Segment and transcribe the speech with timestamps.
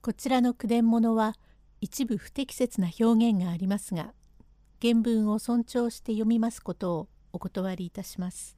[0.00, 1.34] こちらの句伝物は
[1.80, 4.12] 一部不適切な表現がありますが
[4.80, 8.56] 原文を尊重して読みますことをお断りいたします。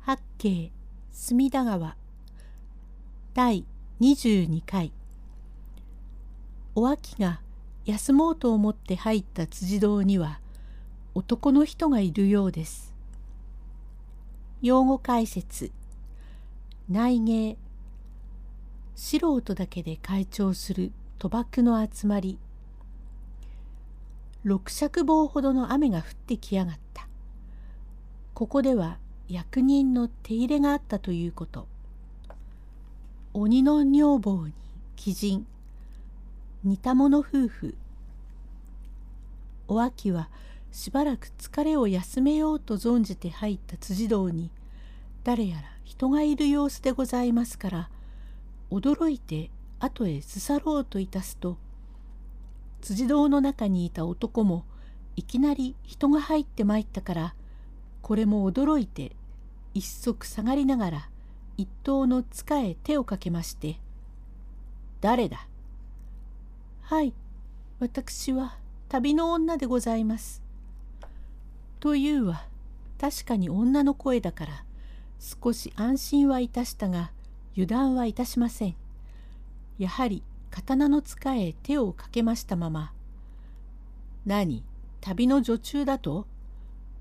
[0.00, 0.70] 八景
[1.12, 1.96] 隅田川
[3.32, 3.64] 第
[4.02, 4.92] 22回
[6.74, 7.40] お秋が
[7.86, 10.40] 休もうと思って入った辻堂には
[11.14, 12.94] 男の人がいるようです。
[14.60, 15.72] 用語解説
[16.90, 17.56] 内芸
[18.94, 22.38] 素人だけで会長する賭博の集まり。
[24.44, 27.08] 六尺棒ほどの雨が降ってきやがった。
[28.34, 28.98] ここでは
[29.28, 31.66] 役人の手入れがあったということ。
[33.32, 34.52] 鬼の女房に
[35.04, 35.46] 鬼人。
[36.62, 37.74] 似た者夫婦。
[39.66, 40.28] お秋は
[40.72, 44.50] しばらく疲れを休めようと存じて入った辻堂に
[45.22, 47.88] 誰やら人がいる様子でございますから
[48.70, 51.58] 驚いて後へすさろうといたすと
[52.80, 54.64] 辻堂の中にいた男も
[55.16, 57.34] いきなり人が入ってまいったから
[58.02, 59.16] これも驚いて
[59.72, 61.08] 一足下がりながら
[61.56, 63.78] 一頭の塚へ手をかけまして
[65.00, 65.46] 「誰だ?」
[66.82, 67.14] 「はい
[67.80, 70.42] 私は旅の女でございます」
[71.80, 72.46] というは
[73.00, 74.64] 確かに女の声だから
[75.18, 77.10] 少し安心はいたしたが
[77.54, 78.76] 油断はいたしません。
[79.78, 82.92] やはり刀の塚へ手をかけましたまま
[84.24, 84.62] 「何
[85.00, 86.26] 旅の女中だと？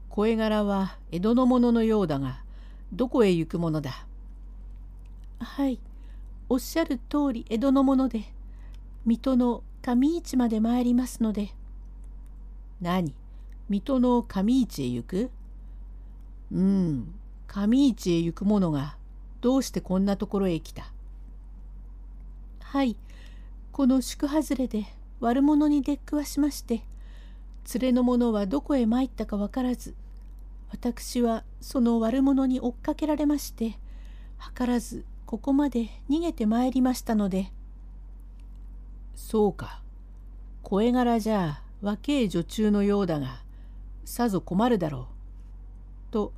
[0.10, 2.44] 声柄は江戸の者のようだが
[2.92, 4.08] どこへ行くものだ」
[5.40, 5.80] はい
[6.50, 8.24] おっしゃる通り江戸の者で
[9.06, 11.54] 水戸の上市まで参りますので。
[12.82, 13.14] 何
[13.70, 15.32] 水戸の上市へ行く？
[16.52, 17.16] うん
[17.48, 18.98] 上市へ行く者が
[19.44, 20.90] どうしてこんなところへ来た？
[22.62, 22.96] はい
[23.74, 24.86] この宿外れで
[25.20, 26.82] 悪者に出っくわしまして
[27.74, 29.96] 連れの者はどこへ参ったか分からず
[30.72, 33.78] 私はその悪者に追っかけられまして
[34.58, 37.52] 図らずここまで逃げてまいりましたので
[39.14, 39.82] そうか
[40.62, 43.42] 声柄じゃ若え女中のようだが
[44.06, 45.10] さぞ困るだろ
[46.10, 46.14] う。
[46.14, 46.32] と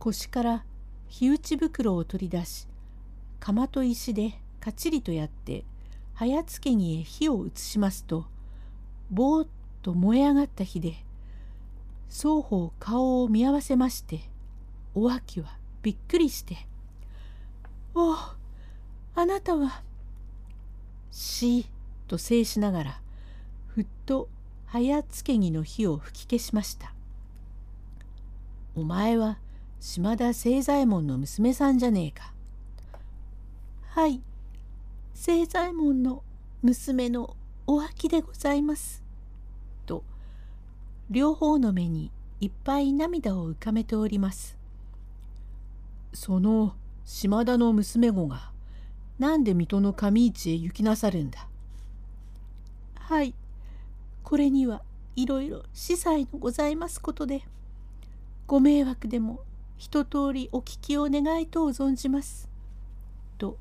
[0.00, 0.64] 腰から
[1.08, 2.68] 火打ち袋を取り出し
[3.40, 5.64] 釜と石でかちりとやって
[6.14, 8.26] 早つけにへ火を移しますと
[9.10, 9.48] ぼーっ
[9.82, 10.94] と燃え上がった火で
[12.08, 14.20] 双方顔を見合わせまして
[14.94, 16.66] お秋はびっくりして
[17.94, 18.14] 「お
[19.14, 19.82] あなたは」
[21.12, 21.66] しー
[22.08, 23.00] と制しながら
[23.68, 24.28] ふっと
[24.66, 26.92] 早つけぎの火を吹き消しました
[28.74, 29.38] 「お前は
[29.80, 32.32] 島田清左衛門の娘さんじゃねえか」
[33.88, 34.22] 「はい
[35.14, 36.22] 清左衛門の
[36.62, 39.02] 娘のお秋でございます」
[39.86, 40.04] と
[41.10, 42.10] 両方の目に
[42.40, 44.56] いっぱい涙を浮かべております。
[46.12, 48.50] その島田の娘子が
[49.18, 51.48] なんで水戸の上市へ行きなさるんだ。
[52.96, 53.34] はい
[54.24, 54.82] これには
[55.14, 57.46] いろいろ司祭のございますことで
[58.46, 59.40] ご迷惑でも
[59.78, 62.48] 一通りお聞きを願いとう存じます。
[63.38, 63.58] と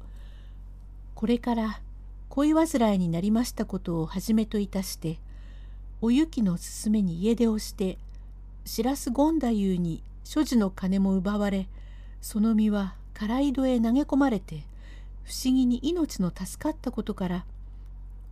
[1.13, 1.81] これから
[2.29, 5.19] 恋煩いになりましたことをはじめといたして
[6.01, 7.97] お雪の勧めに家出をして
[8.65, 11.67] 白洲権太夫に所持の金も奪われ
[12.21, 14.63] その身は空井戸へ投げ込まれて
[15.23, 17.45] 不思議に命の助かったことから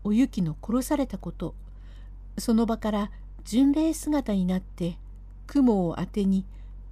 [0.04, 1.56] お雪の殺されたこと
[2.38, 3.12] その場から
[3.46, 4.98] 巡礼姿になって
[5.48, 6.46] 雲を当てに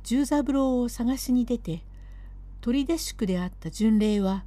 [0.03, 1.83] 十三郎を探しに出て
[2.61, 4.43] 砦宿であった巡礼は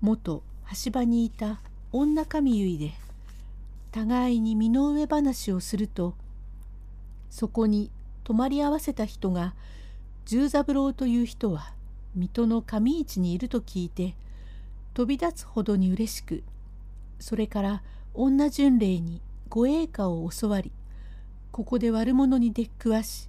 [0.00, 0.42] 元
[0.84, 1.60] 橋場にいた
[1.92, 2.92] 女神結で
[3.90, 6.14] 互いに身の上話をすると
[7.30, 7.90] そこに
[8.24, 9.54] 泊まり合わせた人が
[10.24, 11.72] 十三郎という人は
[12.14, 14.14] 水戸の上市にいると聞いて
[14.94, 16.42] 飛び立つほどにうれしく
[17.18, 17.82] それから
[18.14, 20.70] 女巡礼に護衛歌を教わり
[21.50, 23.28] ここで悪者に出くわし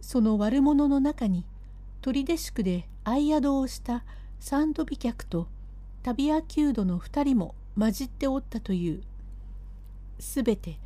[0.00, 1.44] その悪者の中に
[2.02, 4.04] 砦宿で相宿をした
[4.38, 5.48] 三度飛脚と
[6.02, 9.02] 旅屋弓道の二人も混じっておったという。
[10.20, 10.78] すべて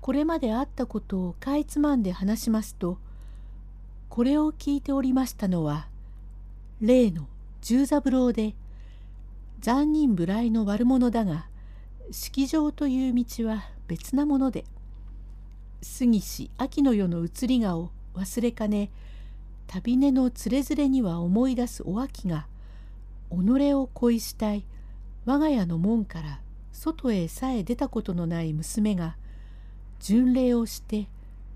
[0.00, 2.98] これまであったことをかいつまんで話しますと
[4.08, 5.86] これを聞いておりましたのは
[6.80, 7.28] 例の
[7.60, 8.54] 十三郎で
[9.60, 11.46] 残忍無頼の悪者だが
[12.10, 14.64] 式場という道は別なもので
[15.82, 17.90] 杉氏秋の夜の移り顔
[18.20, 18.90] 忘れかね
[19.66, 22.46] 旅根のつれづれには思い出すお秋が
[23.30, 24.64] 己を恋したい
[25.24, 26.40] 我が家の門から
[26.72, 29.16] 外へさえ出たことのない娘が
[30.00, 31.08] 巡礼をして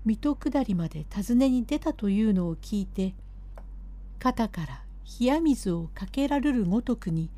[0.05, 3.13] 水戸下りまで訪ねに出たというのを聞いて
[4.17, 4.83] 肩から
[5.19, 7.29] 冷や水をかけられるごとくに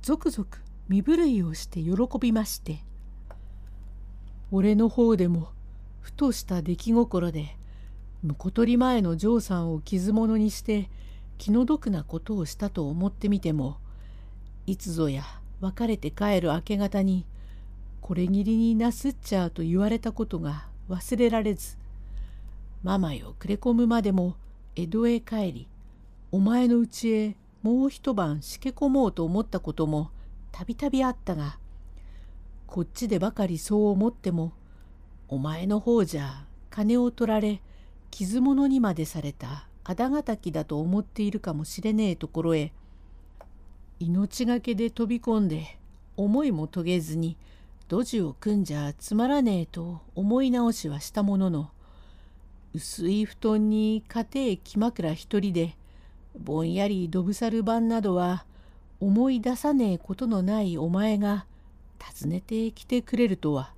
[0.00, 0.48] 続々
[0.88, 2.82] 身震いをして喜びまして
[4.50, 5.50] 「俺の方でも
[6.00, 7.56] ふとした出来心で
[8.24, 10.90] 婿取り前の嬢さんを傷物にして
[11.38, 13.78] 気の毒なことをしたと思ってみても
[14.66, 15.24] いつぞや
[15.60, 17.24] 別れて帰る明け方に
[18.00, 21.78] これぎりになすっちゃうと言われたことが忘れられず
[22.82, 24.36] ママよくれ込むまでも
[24.76, 25.68] 江戸へ帰り
[26.32, 30.10] お前の家へもう一晩しけ込もうと思ったことも
[30.52, 31.58] たびたびあったが
[32.66, 34.52] こっちでばかりそう思っても
[35.28, 37.60] お前の方じゃ金を取られ
[38.10, 39.66] 傷物にまでされた。
[39.84, 42.72] あだがたきだと思っているかもしれねえところへ。
[43.98, 45.78] 命がけで飛び込んで
[46.16, 47.36] 思いも遂げずに
[47.88, 51.70] ドジを組んじゃつまらねえと思い直しはしたものの
[52.72, 55.76] 薄い布団に家庭気枕一人で
[56.38, 58.46] ぼんやりどぶさる晩などは
[59.00, 61.46] 思い出さねえことのないお前が
[61.98, 63.72] 訪ねてきてくれるとは。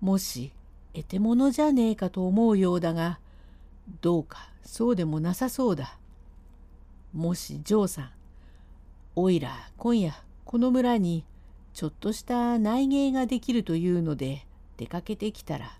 [0.00, 0.52] もし
[0.94, 3.18] 得て物じゃねえかと思うようだが
[4.00, 5.98] どうかそうでもなさそうだ。
[7.12, 8.10] もしジョーさん
[9.16, 11.24] おいら今夜この村に
[11.74, 14.46] ちょっとした内芸ができるというので
[14.78, 15.78] 出かけてきたら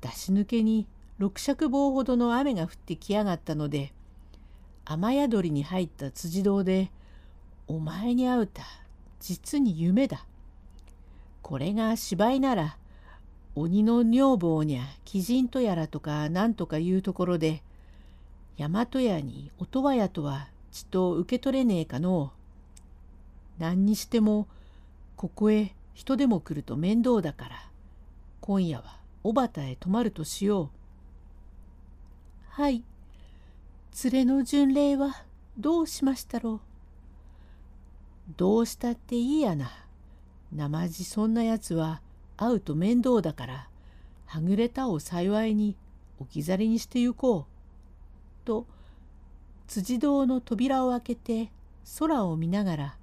[0.00, 0.86] 出し抜けに
[1.18, 3.92] 六尺棒ほどの雨が降ってきやがったので
[4.84, 6.90] 雨宿りに入った辻堂で
[7.66, 8.62] お前に会うた
[9.20, 10.24] 実に夢だ。
[11.42, 12.77] これが芝居なら
[13.60, 14.82] 鬼の女房にゃ
[15.12, 17.62] 鬼人とやらとか何とかいうところで
[18.58, 22.32] 大和屋に音羽屋とはちと受け取れねえかの
[23.58, 24.46] 何にしても
[25.16, 27.68] ここへ人でも来ると面倒だから
[28.40, 30.68] 今夜は小畑へ泊まるとしよう。
[32.50, 32.82] はい。
[34.04, 35.24] 連れの巡礼は
[35.58, 36.60] どうしましたろう。
[38.36, 39.70] どうしたっていいやな。
[40.52, 42.00] なまじそんなやつは
[42.38, 43.68] 会うと面倒だから
[44.26, 45.76] はぐれたを幸いに
[46.20, 48.46] 置き去りにしてゆこう。
[48.46, 48.66] と
[49.66, 51.50] 辻堂の扉を開けて
[51.98, 52.96] 空を見ながら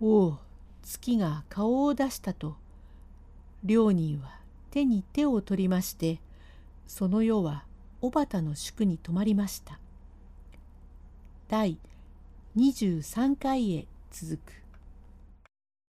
[0.00, 0.38] おお
[0.82, 2.56] 月が顔を出したと
[3.64, 4.40] 両人は
[4.70, 6.20] 手に手を取りまして
[6.86, 7.64] その夜は
[8.02, 9.78] 小畑の宿に泊まりました。
[11.48, 11.78] 第
[12.56, 14.61] 23回へ続く